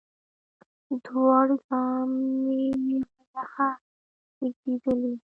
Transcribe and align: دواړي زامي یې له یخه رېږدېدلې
دواړي 1.03 1.55
زامي 1.67 2.61
یې 2.87 2.97
له 3.11 3.21
یخه 3.37 3.69
رېږدېدلې 4.39 5.11